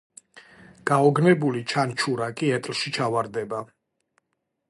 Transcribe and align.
გაოგნებული 0.91 1.61
ჩანჩურა 1.73 2.31
კი 2.39 2.49
ეტლში 2.59 2.95
ჩავარდება. 2.97 3.63